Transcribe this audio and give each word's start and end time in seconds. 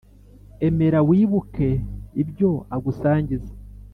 emera 0.67 0.99
wibuke 1.09 1.69
ibyo 2.21 2.49
agusangiza 2.75 3.51